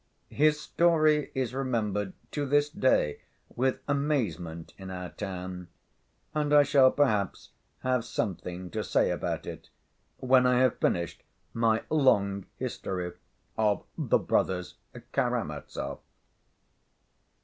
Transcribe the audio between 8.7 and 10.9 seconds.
to say about it, when I have